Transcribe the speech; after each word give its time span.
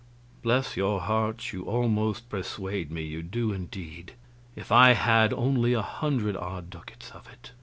"Bless 0.41 0.75
your 0.75 0.99
hearts, 0.99 1.53
you 1.53 1.59
do 1.59 1.65
almost 1.69 2.27
persuade 2.27 2.89
me; 2.89 3.03
you 3.03 3.21
do, 3.21 3.53
indeed. 3.53 4.13
If 4.55 4.71
I 4.71 4.93
had 4.93 5.31
only 5.31 5.73
a 5.73 5.83
hundred 5.83 6.35
odd 6.35 6.71
ducats 6.71 7.11
of 7.11 7.27
it! 7.31 7.51